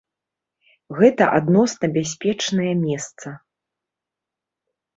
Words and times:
Гэта 0.99 1.23
адносна 1.41 1.85
бяспечнае 1.99 2.73
месца. 2.87 3.27